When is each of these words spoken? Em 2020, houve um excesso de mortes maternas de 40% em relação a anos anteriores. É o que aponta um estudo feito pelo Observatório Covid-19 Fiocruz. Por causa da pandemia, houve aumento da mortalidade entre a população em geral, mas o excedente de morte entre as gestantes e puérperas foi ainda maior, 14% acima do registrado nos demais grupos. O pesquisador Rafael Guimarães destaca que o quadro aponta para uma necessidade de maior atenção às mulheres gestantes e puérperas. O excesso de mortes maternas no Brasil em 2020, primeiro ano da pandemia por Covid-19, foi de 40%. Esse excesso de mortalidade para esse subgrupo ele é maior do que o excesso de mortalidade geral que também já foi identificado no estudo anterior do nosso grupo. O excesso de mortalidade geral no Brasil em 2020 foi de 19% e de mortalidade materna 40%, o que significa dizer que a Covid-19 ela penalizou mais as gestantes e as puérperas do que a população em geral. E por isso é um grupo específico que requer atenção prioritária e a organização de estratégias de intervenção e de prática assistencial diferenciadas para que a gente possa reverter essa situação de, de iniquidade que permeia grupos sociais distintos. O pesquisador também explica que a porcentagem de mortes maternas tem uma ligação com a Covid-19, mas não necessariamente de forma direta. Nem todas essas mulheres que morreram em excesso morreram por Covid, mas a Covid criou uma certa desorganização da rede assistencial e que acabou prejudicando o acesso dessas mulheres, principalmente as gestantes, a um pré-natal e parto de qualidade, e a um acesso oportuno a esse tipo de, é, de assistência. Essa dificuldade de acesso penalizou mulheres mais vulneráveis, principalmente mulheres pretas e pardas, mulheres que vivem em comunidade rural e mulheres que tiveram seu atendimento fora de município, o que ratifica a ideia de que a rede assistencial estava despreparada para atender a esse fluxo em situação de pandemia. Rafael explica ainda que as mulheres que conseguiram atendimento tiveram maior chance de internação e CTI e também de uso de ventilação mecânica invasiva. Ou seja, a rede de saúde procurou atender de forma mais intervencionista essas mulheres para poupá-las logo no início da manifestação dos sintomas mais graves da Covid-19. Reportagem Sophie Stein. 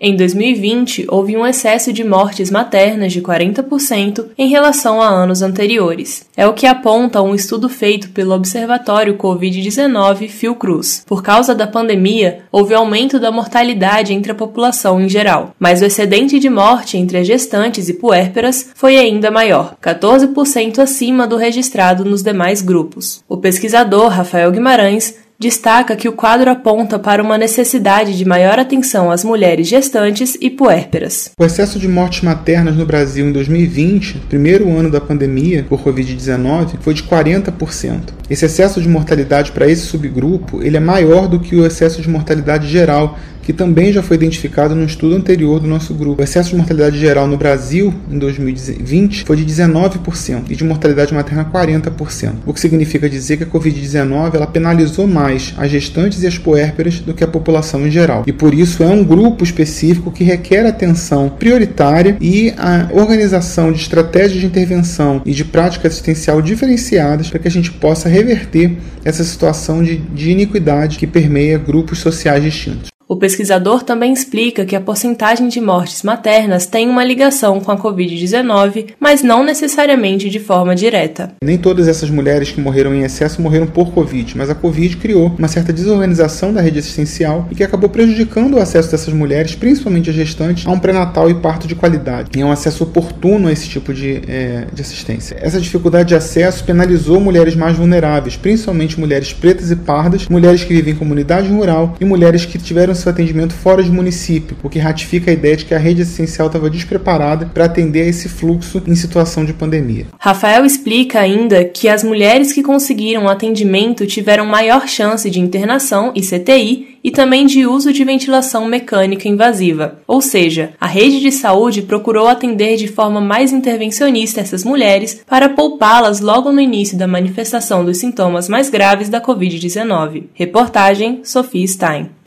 Em 0.00 0.14
2020, 0.14 1.06
houve 1.08 1.36
um 1.36 1.44
excesso 1.44 1.92
de 1.92 2.04
mortes 2.04 2.52
maternas 2.52 3.12
de 3.12 3.20
40% 3.20 4.26
em 4.38 4.46
relação 4.46 5.02
a 5.02 5.08
anos 5.08 5.42
anteriores. 5.42 6.24
É 6.36 6.46
o 6.46 6.52
que 6.52 6.68
aponta 6.68 7.20
um 7.20 7.34
estudo 7.34 7.68
feito 7.68 8.10
pelo 8.10 8.32
Observatório 8.32 9.16
Covid-19 9.16 10.28
Fiocruz. 10.28 11.02
Por 11.04 11.20
causa 11.20 11.52
da 11.52 11.66
pandemia, 11.66 12.42
houve 12.52 12.74
aumento 12.74 13.18
da 13.18 13.32
mortalidade 13.32 14.12
entre 14.12 14.30
a 14.30 14.36
população 14.36 15.00
em 15.00 15.08
geral, 15.08 15.52
mas 15.58 15.82
o 15.82 15.84
excedente 15.84 16.38
de 16.38 16.48
morte 16.48 16.96
entre 16.96 17.18
as 17.18 17.26
gestantes 17.26 17.88
e 17.88 17.94
puérperas 17.94 18.70
foi 18.76 18.98
ainda 18.98 19.32
maior, 19.32 19.74
14% 19.82 20.78
acima 20.78 21.26
do 21.26 21.36
registrado 21.36 22.04
nos 22.04 22.22
demais 22.22 22.62
grupos. 22.62 23.24
O 23.28 23.36
pesquisador 23.36 24.10
Rafael 24.10 24.52
Guimarães 24.52 25.26
destaca 25.40 25.94
que 25.94 26.08
o 26.08 26.12
quadro 26.12 26.50
aponta 26.50 26.98
para 26.98 27.22
uma 27.22 27.38
necessidade 27.38 28.18
de 28.18 28.24
maior 28.24 28.58
atenção 28.58 29.08
às 29.08 29.22
mulheres 29.22 29.68
gestantes 29.68 30.36
e 30.40 30.50
puérperas. 30.50 31.30
O 31.38 31.44
excesso 31.44 31.78
de 31.78 31.86
mortes 31.86 32.22
maternas 32.22 32.74
no 32.74 32.84
Brasil 32.84 33.24
em 33.24 33.32
2020, 33.32 34.22
primeiro 34.28 34.68
ano 34.76 34.90
da 34.90 35.00
pandemia 35.00 35.64
por 35.68 35.80
Covid-19, 35.80 36.78
foi 36.80 36.92
de 36.92 37.04
40%. 37.04 38.00
Esse 38.28 38.46
excesso 38.46 38.82
de 38.82 38.88
mortalidade 38.88 39.52
para 39.52 39.68
esse 39.68 39.86
subgrupo 39.86 40.60
ele 40.60 40.76
é 40.76 40.80
maior 40.80 41.28
do 41.28 41.38
que 41.38 41.54
o 41.54 41.64
excesso 41.64 42.02
de 42.02 42.08
mortalidade 42.08 42.66
geral 42.66 43.16
que 43.48 43.52
também 43.54 43.90
já 43.90 44.02
foi 44.02 44.18
identificado 44.18 44.74
no 44.74 44.84
estudo 44.84 45.16
anterior 45.16 45.58
do 45.58 45.66
nosso 45.66 45.94
grupo. 45.94 46.20
O 46.20 46.22
excesso 46.22 46.50
de 46.50 46.56
mortalidade 46.56 46.98
geral 46.98 47.26
no 47.26 47.38
Brasil 47.38 47.94
em 48.10 48.18
2020 48.18 49.24
foi 49.24 49.38
de 49.38 49.46
19% 49.46 50.42
e 50.50 50.54
de 50.54 50.62
mortalidade 50.62 51.14
materna 51.14 51.46
40%, 51.46 52.32
o 52.44 52.52
que 52.52 52.60
significa 52.60 53.08
dizer 53.08 53.38
que 53.38 53.44
a 53.44 53.46
Covid-19 53.46 54.34
ela 54.34 54.46
penalizou 54.46 55.06
mais 55.06 55.54
as 55.56 55.70
gestantes 55.70 56.22
e 56.22 56.26
as 56.26 56.36
puérperas 56.36 57.00
do 57.00 57.14
que 57.14 57.24
a 57.24 57.26
população 57.26 57.86
em 57.86 57.90
geral. 57.90 58.22
E 58.26 58.34
por 58.34 58.52
isso 58.52 58.82
é 58.82 58.86
um 58.88 59.02
grupo 59.02 59.42
específico 59.42 60.12
que 60.12 60.24
requer 60.24 60.66
atenção 60.66 61.30
prioritária 61.30 62.18
e 62.20 62.52
a 62.58 62.90
organização 62.92 63.72
de 63.72 63.80
estratégias 63.80 64.40
de 64.40 64.44
intervenção 64.44 65.22
e 65.24 65.32
de 65.32 65.46
prática 65.46 65.88
assistencial 65.88 66.42
diferenciadas 66.42 67.30
para 67.30 67.38
que 67.38 67.48
a 67.48 67.50
gente 67.50 67.72
possa 67.72 68.10
reverter 68.10 68.76
essa 69.02 69.24
situação 69.24 69.82
de, 69.82 69.96
de 69.96 70.32
iniquidade 70.32 70.98
que 70.98 71.06
permeia 71.06 71.56
grupos 71.56 72.00
sociais 72.00 72.44
distintos. 72.44 72.97
O 73.10 73.16
pesquisador 73.16 73.82
também 73.82 74.12
explica 74.12 74.66
que 74.66 74.76
a 74.76 74.80
porcentagem 74.82 75.48
de 75.48 75.62
mortes 75.62 76.02
maternas 76.02 76.66
tem 76.66 76.86
uma 76.86 77.02
ligação 77.02 77.58
com 77.58 77.72
a 77.72 77.78
Covid-19, 77.78 78.88
mas 79.00 79.22
não 79.22 79.42
necessariamente 79.42 80.28
de 80.28 80.38
forma 80.38 80.76
direta. 80.76 81.32
Nem 81.42 81.56
todas 81.56 81.88
essas 81.88 82.10
mulheres 82.10 82.50
que 82.50 82.60
morreram 82.60 82.94
em 82.94 83.04
excesso 83.04 83.40
morreram 83.40 83.66
por 83.66 83.92
Covid, 83.92 84.36
mas 84.36 84.50
a 84.50 84.54
Covid 84.54 84.98
criou 84.98 85.34
uma 85.38 85.48
certa 85.48 85.72
desorganização 85.72 86.52
da 86.52 86.60
rede 86.60 86.80
assistencial 86.80 87.48
e 87.50 87.54
que 87.54 87.64
acabou 87.64 87.88
prejudicando 87.88 88.56
o 88.56 88.60
acesso 88.60 88.90
dessas 88.90 89.14
mulheres, 89.14 89.54
principalmente 89.54 90.10
as 90.10 90.16
gestantes, 90.16 90.66
a 90.66 90.70
um 90.70 90.78
pré-natal 90.78 91.30
e 91.30 91.34
parto 91.34 91.66
de 91.66 91.74
qualidade, 91.74 92.28
e 92.36 92.42
a 92.42 92.46
um 92.46 92.52
acesso 92.52 92.84
oportuno 92.84 93.48
a 93.48 93.52
esse 93.52 93.70
tipo 93.70 93.94
de, 93.94 94.20
é, 94.28 94.66
de 94.70 94.82
assistência. 94.82 95.38
Essa 95.40 95.58
dificuldade 95.58 96.10
de 96.10 96.14
acesso 96.14 96.62
penalizou 96.62 97.18
mulheres 97.18 97.56
mais 97.56 97.74
vulneráveis, 97.74 98.36
principalmente 98.36 99.00
mulheres 99.00 99.32
pretas 99.32 99.70
e 99.70 99.76
pardas, 99.76 100.28
mulheres 100.28 100.62
que 100.62 100.74
vivem 100.74 100.92
em 100.92 100.96
comunidade 100.96 101.48
rural 101.48 101.96
e 101.98 102.04
mulheres 102.04 102.44
que 102.44 102.58
tiveram 102.58 102.97
seu 102.98 103.10
atendimento 103.10 103.54
fora 103.54 103.82
de 103.82 103.90
município, 103.90 104.56
o 104.62 104.68
que 104.68 104.78
ratifica 104.78 105.30
a 105.30 105.34
ideia 105.34 105.56
de 105.56 105.64
que 105.64 105.74
a 105.74 105.78
rede 105.78 106.02
assistencial 106.02 106.48
estava 106.48 106.68
despreparada 106.68 107.46
para 107.46 107.64
atender 107.64 108.02
a 108.02 108.06
esse 108.06 108.28
fluxo 108.28 108.82
em 108.86 108.94
situação 108.94 109.44
de 109.44 109.52
pandemia. 109.52 110.06
Rafael 110.18 110.64
explica 110.64 111.20
ainda 111.20 111.64
que 111.64 111.88
as 111.88 112.04
mulheres 112.04 112.52
que 112.52 112.62
conseguiram 112.62 113.28
atendimento 113.28 114.06
tiveram 114.06 114.44
maior 114.44 114.86
chance 114.86 115.30
de 115.30 115.40
internação 115.40 116.12
e 116.14 116.20
CTI 116.20 116.98
e 117.02 117.10
também 117.10 117.46
de 117.46 117.66
uso 117.66 117.92
de 117.92 118.04
ventilação 118.04 118.66
mecânica 118.66 119.28
invasiva. 119.28 120.00
Ou 120.06 120.20
seja, 120.20 120.72
a 120.80 120.86
rede 120.86 121.20
de 121.20 121.32
saúde 121.32 121.82
procurou 121.82 122.26
atender 122.26 122.76
de 122.76 122.88
forma 122.88 123.20
mais 123.20 123.52
intervencionista 123.52 124.40
essas 124.40 124.64
mulheres 124.64 125.22
para 125.26 125.48
poupá-las 125.48 126.20
logo 126.20 126.52
no 126.52 126.60
início 126.60 126.98
da 126.98 127.06
manifestação 127.06 127.84
dos 127.84 127.98
sintomas 127.98 128.48
mais 128.48 128.68
graves 128.68 129.08
da 129.08 129.20
Covid-19. 129.20 130.24
Reportagem 130.34 131.20
Sophie 131.24 131.66
Stein. 131.68 132.10